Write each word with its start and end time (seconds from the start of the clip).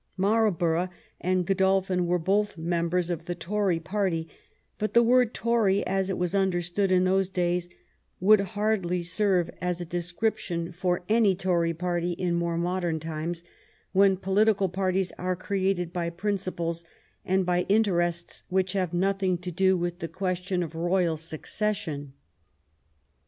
Marlborough 0.17 0.89
and 1.19 1.45
Godolphin 1.45 2.07
were 2.07 2.17
both 2.17 2.57
members 2.57 3.11
of 3.11 3.25
the 3.27 3.35
Tory 3.35 3.79
party, 3.79 4.27
but 4.79 4.95
the 4.95 5.03
word 5.03 5.31
Tory, 5.31 5.85
as 5.85 6.09
it 6.09 6.17
was 6.17 6.33
understood 6.33 6.91
in 6.91 7.03
those 7.03 7.29
days, 7.29 7.69
would 8.19 8.39
hardly 8.39 9.03
serve 9.03 9.51
as 9.61 9.79
a 9.79 9.85
description 9.85 10.71
for 10.71 11.01
56 11.01 11.07
THOSE 11.07 11.07
AROUND 11.07 11.07
QUEEN 11.07 11.15
ANNE 11.17 11.21
any 11.27 11.35
Tory 11.35 11.73
party 11.75 12.11
in 12.13 12.33
more 12.33 12.57
modern 12.57 12.99
times 12.99 13.43
when 13.91 14.17
political 14.17 14.69
parties 14.69 15.13
are 15.19 15.35
created 15.35 15.93
by 15.93 16.09
principles 16.09 16.83
and 17.23 17.45
by 17.45 17.67
interests 17.69 18.41
which 18.49 18.73
have 18.73 18.95
nothing 18.95 19.37
to 19.37 19.51
do 19.51 19.77
with 19.77 19.99
the 19.99 20.07
question 20.07 20.63
of 20.63 20.73
royal 20.73 21.15
succes 21.15 21.77
sion. 21.77 22.13